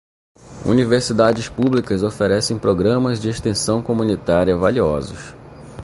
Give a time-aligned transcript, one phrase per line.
[0.65, 5.35] Universidades públicas oferecem programas de extensão comunitária valiosos.